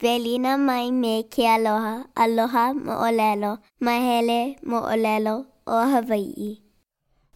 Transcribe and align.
Velina 0.00 0.58
mai 0.58 0.90
me 0.90 1.22
ke 1.22 1.44
aloha, 1.46 2.04
aloha 2.16 2.74
mo'olelo, 2.74 3.58
mahele 3.80 4.58
mo'olelo 4.62 5.46
o 5.66 5.86
Hawaii. 5.92 6.60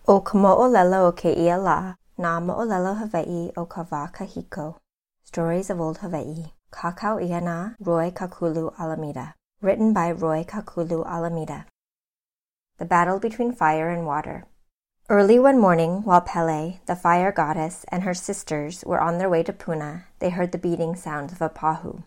O 0.06 0.20
ka 0.20 0.38
mo'olelo 0.38 1.08
o 1.08 1.12
ke 1.12 1.32
ia 1.36 1.56
la, 1.56 1.94
na 2.18 2.40
mo'olelo 2.40 2.96
Hawaii 2.98 3.52
o 3.56 3.64
ka 3.66 3.84
wā 3.84 4.12
kahiko. 4.12 4.76
Stories 5.24 5.70
of 5.70 5.80
Old 5.80 5.98
Hawaii. 5.98 6.52
Kakau 6.70 7.16
Iana, 7.18 7.76
Roy 7.80 8.10
Kakulu 8.10 8.74
Alameda. 8.78 9.34
Written 9.62 9.92
by 9.92 10.10
Roy 10.12 10.44
Kakulu 10.44 11.06
Alameda. 11.06 11.66
The 12.78 12.84
Battle 12.84 13.18
Between 13.18 13.52
Fire 13.52 13.88
and 13.88 14.06
Water. 14.06 14.44
Early 15.08 15.38
one 15.38 15.58
morning, 15.58 16.02
while 16.04 16.20
Pele, 16.20 16.80
the 16.84 16.94
fire 16.94 17.32
goddess, 17.32 17.86
and 17.88 18.02
her 18.02 18.12
sisters 18.12 18.84
were 18.84 19.00
on 19.00 19.16
their 19.16 19.30
way 19.30 19.42
to 19.42 19.52
Puna, 19.54 20.04
they 20.18 20.28
heard 20.28 20.52
the 20.52 20.58
beating 20.58 20.94
sounds 20.94 21.32
of 21.32 21.40
a 21.40 21.48
pahu. 21.48 22.02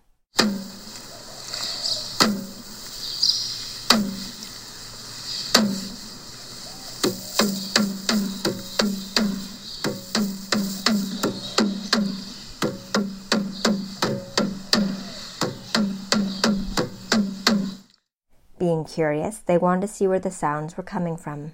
Being 18.62 18.86
curious, 18.86 19.40
they 19.40 19.58
wanted 19.58 19.82
to 19.82 19.88
see 19.88 20.08
where 20.08 20.20
the 20.20 20.30
sounds 20.30 20.78
were 20.78 20.84
coming 20.84 21.18
from. 21.18 21.54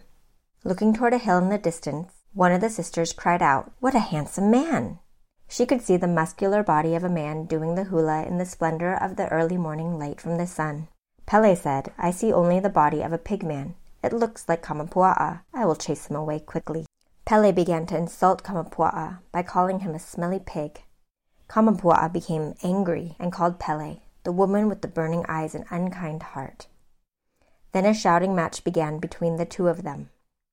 Looking 0.65 0.93
toward 0.93 1.13
a 1.13 1.17
hill 1.17 1.37
in 1.37 1.47
the 1.47 1.57
distance, 1.57 2.11
one 2.33 2.51
of 2.51 2.59
the 2.59 2.69
sisters 2.69 3.13
cried 3.13 3.41
out, 3.41 3.71
What 3.79 3.95
a 3.95 3.99
handsome 3.99 4.51
man! 4.51 4.99
She 5.47 5.65
could 5.65 5.81
see 5.81 5.97
the 5.97 6.07
muscular 6.07 6.61
body 6.61 6.93
of 6.95 7.03
a 7.03 7.09
man 7.09 7.45
doing 7.45 7.75
the 7.75 7.85
hula 7.85 8.23
in 8.23 8.37
the 8.37 8.45
splendor 8.45 8.93
of 8.93 9.15
the 9.15 9.29
early 9.29 9.57
morning 9.57 9.97
light 9.97 10.19
from 10.19 10.37
the 10.37 10.47
sun. 10.47 10.89
Pele 11.25 11.55
said, 11.55 11.91
I 11.97 12.11
see 12.11 12.31
only 12.33 12.59
the 12.59 12.69
body 12.69 13.01
of 13.01 13.13
a 13.13 13.17
pig 13.17 13.43
man. 13.43 13.75
It 14.03 14.13
looks 14.13 14.47
like 14.47 14.63
Kamapua'a. 14.63 15.41
I 15.53 15.65
will 15.65 15.75
chase 15.75 16.07
him 16.07 16.15
away 16.15 16.39
quickly. 16.39 16.85
Pele 17.25 17.51
began 17.51 17.85
to 17.87 17.97
insult 17.97 18.43
Kamapua'a 18.43 19.19
by 19.31 19.43
calling 19.43 19.79
him 19.79 19.95
a 19.95 19.99
smelly 19.99 20.39
pig. 20.39 20.83
Kamapua'a 21.49 22.11
became 22.11 22.55
angry 22.63 23.15
and 23.19 23.31
called 23.31 23.59
Pele, 23.59 24.01
the 24.23 24.31
woman 24.31 24.69
with 24.69 24.81
the 24.81 24.87
burning 24.87 25.25
eyes 25.27 25.55
and 25.55 25.65
unkind 25.69 26.23
heart. 26.23 26.67
Then 27.71 27.85
a 27.85 27.93
shouting 27.93 28.35
match 28.35 28.63
began 28.63 28.99
between 28.99 29.37
the 29.37 29.45
two 29.45 29.67
of 29.67 29.83
them. 29.83 30.09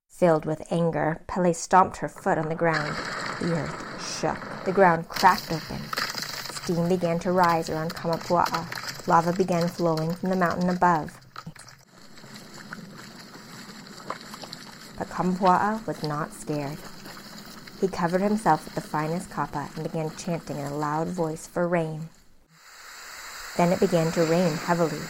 Filled 0.09 0.45
with 0.45 0.71
anger, 0.71 1.21
Pele 1.27 1.53
stomped 1.53 1.97
her 1.97 2.09
foot 2.09 2.37
on 2.37 2.49
the 2.49 2.55
ground. 2.55 2.95
The 3.41 3.53
earth 3.53 4.19
shook. 4.19 4.54
The 4.65 4.71
ground 4.71 5.07
cracked 5.09 5.51
open. 5.51 5.79
Steam 6.63 6.89
began 6.89 7.19
to 7.19 7.31
rise 7.31 7.69
around 7.69 7.93
Kamapua'a. 7.93 9.07
Lava 9.07 9.31
began 9.31 9.67
flowing 9.67 10.15
from 10.15 10.31
the 10.31 10.35
mountain 10.35 10.71
above. 10.71 11.19
But 14.97 15.07
Kamapua'a 15.09 15.85
was 15.85 16.01
not 16.01 16.33
scared. 16.33 16.79
He 17.79 17.87
covered 17.87 18.21
himself 18.21 18.65
with 18.65 18.73
the 18.73 18.81
finest 18.81 19.29
kapa 19.29 19.69
and 19.75 19.83
began 19.83 20.09
chanting 20.17 20.57
in 20.57 20.65
a 20.65 20.75
loud 20.75 21.09
voice 21.09 21.45
for 21.45 21.67
rain. 21.67 22.09
Then 23.57 23.71
it 23.71 23.79
began 23.79 24.11
to 24.13 24.25
rain 24.25 24.53
heavily. 24.53 25.01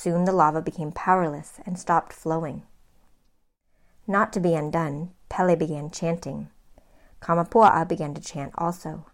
Soon 0.00 0.26
the 0.26 0.32
lava 0.32 0.62
became 0.62 0.92
powerless 0.92 1.58
and 1.66 1.76
stopped 1.76 2.12
flowing. 2.12 2.62
Not 4.06 4.32
to 4.32 4.38
be 4.38 4.54
undone, 4.54 5.10
Pele 5.28 5.56
began 5.56 5.90
chanting. 5.90 6.50
Kamapua'a 7.20 7.88
began 7.88 8.14
to 8.14 8.20
chant 8.20 8.52
also. 8.56 9.06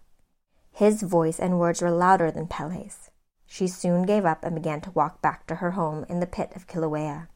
His 0.71 1.01
voice 1.01 1.39
and 1.39 1.59
words 1.59 1.81
were 1.81 1.89
louder 1.89 2.29
than 2.29 2.45
Pele's. 2.45 3.09
She 3.47 3.67
soon 3.67 4.03
gave 4.03 4.25
up 4.25 4.43
and 4.43 4.53
began 4.53 4.79
to 4.81 4.91
walk 4.91 5.23
back 5.23 5.47
to 5.47 5.55
her 5.55 5.71
home 5.71 6.05
in 6.07 6.19
the 6.19 6.27
pit 6.27 6.51
of 6.55 6.67
Kilauea. 6.67 7.29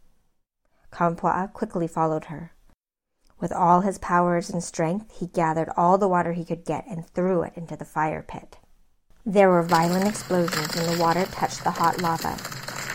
Kamapua'a 0.91 1.51
quickly 1.51 1.87
followed 1.87 2.25
her. 2.25 2.51
With 3.39 3.51
all 3.51 3.81
his 3.81 3.97
powers 3.97 4.51
and 4.51 4.63
strength, 4.63 5.09
he 5.19 5.25
gathered 5.25 5.71
all 5.75 5.97
the 5.97 6.07
water 6.07 6.33
he 6.33 6.45
could 6.45 6.65
get 6.65 6.85
and 6.85 7.09
threw 7.09 7.41
it 7.41 7.53
into 7.55 7.75
the 7.75 7.83
fire 7.83 8.21
pit. 8.21 8.59
There 9.25 9.49
were 9.49 9.63
violent 9.63 10.07
explosions 10.07 10.75
and 10.75 10.87
the 10.87 11.01
water 11.01 11.25
touched 11.25 11.63
the 11.63 11.71
hot 11.71 11.99
lava, 11.99 12.37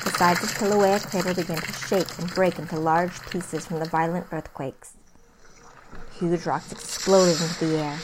the 0.04 0.10
sides 0.10 0.42
of 0.42 0.50
Kilauea 0.50 1.00
crater 1.08 1.34
began 1.34 1.56
to 1.56 1.72
shake 1.72 2.18
and 2.18 2.32
break 2.34 2.58
into 2.58 2.78
large 2.78 3.20
pieces 3.30 3.66
from 3.66 3.78
the 3.78 3.86
violent 3.86 4.26
earthquakes. 4.30 4.92
Huge 6.18 6.44
rocks 6.44 6.70
exploded 6.70 7.40
into 7.40 7.66
the 7.66 7.78
air. 7.78 7.96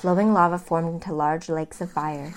Flowing 0.00 0.34
lava 0.34 0.58
formed 0.58 0.88
into 0.88 1.14
large 1.14 1.48
lakes 1.48 1.80
of 1.80 1.90
fire. 1.92 2.34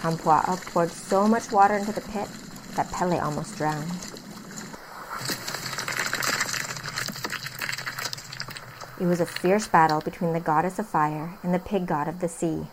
Kamapua'a 0.00 0.56
poured 0.72 0.90
so 0.90 1.26
much 1.26 1.50
water 1.52 1.76
into 1.76 1.92
the 1.92 2.00
pit 2.00 2.28
that 2.74 2.90
Pele 2.90 3.18
almost 3.18 3.56
drowned. 3.56 3.90
It 9.00 9.06
was 9.06 9.20
a 9.20 9.26
fierce 9.26 9.68
battle 9.68 10.00
between 10.00 10.32
the 10.32 10.40
goddess 10.40 10.80
of 10.80 10.88
fire 10.88 11.38
and 11.44 11.54
the 11.54 11.60
pig 11.60 11.86
god 11.86 12.08
of 12.08 12.18
the 12.18 12.28
sea. 12.28 12.66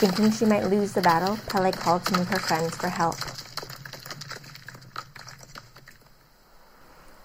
Thinking 0.00 0.30
she 0.30 0.46
might 0.46 0.70
lose 0.70 0.94
the 0.94 1.02
battle, 1.02 1.38
Pele 1.48 1.72
called 1.72 2.08
some 2.08 2.22
of 2.22 2.28
her 2.28 2.38
friends 2.38 2.74
for 2.74 2.88
help. 2.88 3.16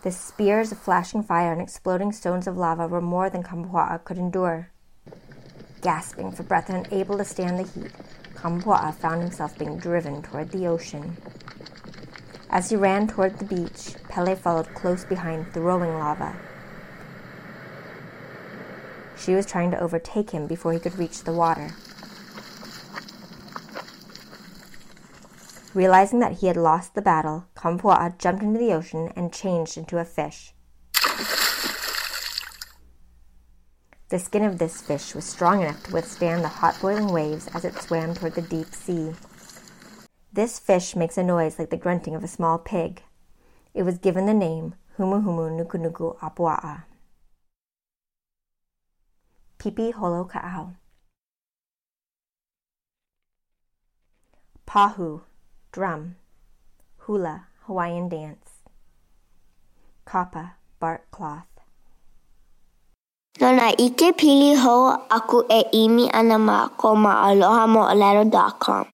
The 0.02 0.12
spears 0.12 0.74
of 0.74 0.78
flashing 0.80 1.24
fire 1.24 1.54
and 1.54 1.62
exploding 1.62 2.12
stones 2.12 2.48
of 2.48 2.58
lava 2.58 2.86
were 2.86 3.00
more 3.00 3.30
than 3.30 3.44
Kamapua'a 3.44 4.04
could 4.04 4.18
endure. 4.18 4.72
Gasping 5.84 6.34
for 6.34 6.44
breath 6.44 6.70
and 6.70 6.86
unable 6.86 7.18
to 7.18 7.24
stand 7.24 7.58
the 7.58 7.64
heat, 7.64 7.94
Kamapua'a 8.34 8.94
found 8.94 9.22
himself 9.22 9.58
being 9.58 9.78
driven 9.78 10.22
toward 10.22 10.52
the 10.52 10.68
ocean. 10.68 11.16
As 12.50 12.72
he 12.72 12.76
ran 12.76 13.08
toward 13.08 13.40
the 13.40 13.46
beach, 13.46 13.96
Pele 14.10 14.36
followed 14.36 14.74
close 14.74 15.06
behind, 15.06 15.54
throwing 15.54 15.98
lava. 15.98 16.36
She 19.18 19.34
was 19.34 19.46
trying 19.46 19.72
to 19.72 19.80
overtake 19.80 20.32
him 20.32 20.46
before 20.46 20.74
he 20.74 20.80
could 20.80 21.00
reach 21.00 21.24
the 21.24 21.32
water. 21.32 21.72
Realizing 25.76 26.20
that 26.22 26.40
he 26.40 26.48
had 26.48 26.56
lost 26.56 26.96
the 26.96 27.02
battle, 27.02 27.48
Kamapua'a 27.54 28.18
jumped 28.18 28.42
into 28.42 28.58
the 28.58 28.72
ocean 28.72 29.12
and 29.14 29.34
changed 29.34 29.78
into 29.78 29.98
a 29.98 30.06
fish. 30.06 30.54
The 34.08 34.18
skin 34.18 34.46
of 34.46 34.58
this 34.58 34.82
fish 34.82 35.14
was 35.14 35.26
strong 35.26 35.62
enough 35.62 35.84
to 35.84 35.94
withstand 35.94 36.46
the 36.46 36.48
hot 36.48 36.80
boiling 36.80 37.12
waves 37.12 37.50
as 37.54 37.66
it 37.66 37.76
swam 37.76 38.14
toward 38.14 38.36
the 38.36 38.42
deep 38.42 38.74
sea. 38.74 39.12
This 40.32 40.60
fish 40.60 40.96
makes 40.96 41.18
a 41.18 41.24
noise 41.24 41.60
like 41.60 41.72
the 41.72 41.78
grunting 41.78 42.16
of 42.16 42.24
a 42.24 42.28
small 42.30 42.58
pig. 42.58 43.04
It 43.74 43.84
was 43.84 43.98
given 43.98 44.28
the 44.28 44.34
name 44.34 44.76
Humuhumu 44.98 45.60
Nukunuku 45.60 46.18
Apua'a. 46.20 46.86
Pipi 49.60 49.92
Holo 49.92 50.24
Ka'au. 50.24 50.76
Pahu 54.66 55.22
drum, 55.76 56.16
hula, 57.04 57.52
Hawaiian 57.68 58.08
dance, 58.08 58.64
kapa, 60.08 60.56
bark 60.80 61.12
cloth. 61.12 61.52
Nona 63.42 63.76
ike 63.76 64.16
pili 64.16 64.56
ho 64.56 64.96
aku 65.12 65.44
e 65.52 65.68
imi 65.76 66.08
ana 66.08 66.40
ma 66.40 66.72
ko 66.80 66.96
ma 66.96 67.28
aloha 67.28 67.68
mo 67.68 67.84
alero.com. 67.92 68.88